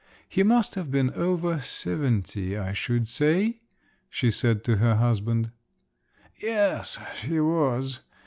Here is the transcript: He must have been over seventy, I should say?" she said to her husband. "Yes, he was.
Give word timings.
He 0.27 0.41
must 0.41 0.73
have 0.73 0.89
been 0.89 1.11
over 1.13 1.59
seventy, 1.59 2.57
I 2.57 2.73
should 2.73 3.07
say?" 3.07 3.61
she 4.09 4.31
said 4.31 4.63
to 4.63 4.77
her 4.77 4.95
husband. 4.95 5.51
"Yes, 6.41 6.97
he 7.21 7.39
was. 7.39 7.99